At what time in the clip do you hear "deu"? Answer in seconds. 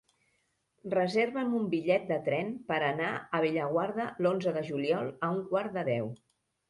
5.93-6.11